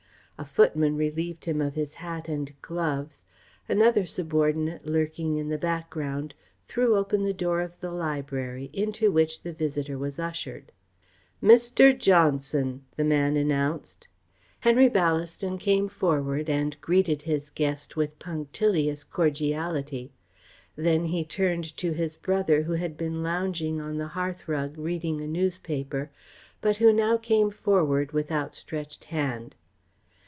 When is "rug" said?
24.47-24.75